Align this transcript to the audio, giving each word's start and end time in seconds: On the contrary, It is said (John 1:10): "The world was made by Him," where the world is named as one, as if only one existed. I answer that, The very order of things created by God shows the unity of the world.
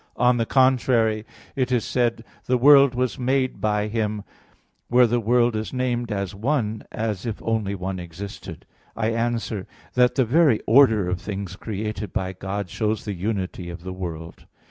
On 0.17 0.37
the 0.37 0.47
contrary, 0.47 1.27
It 1.55 1.71
is 1.71 1.85
said 1.85 2.11
(John 2.17 2.25
1:10): 2.45 2.45
"The 2.47 2.57
world 2.57 2.95
was 2.95 3.19
made 3.19 3.61
by 3.61 3.87
Him," 3.87 4.23
where 4.87 5.05
the 5.05 5.19
world 5.19 5.55
is 5.55 5.73
named 5.73 6.11
as 6.11 6.33
one, 6.33 6.81
as 6.91 7.23
if 7.27 7.39
only 7.43 7.75
one 7.75 7.99
existed. 7.99 8.65
I 8.95 9.09
answer 9.11 9.67
that, 9.93 10.15
The 10.15 10.25
very 10.25 10.59
order 10.65 11.07
of 11.07 11.21
things 11.21 11.55
created 11.55 12.11
by 12.13 12.33
God 12.33 12.67
shows 12.67 13.05
the 13.05 13.13
unity 13.13 13.69
of 13.69 13.83
the 13.83 13.93
world. 13.93 14.47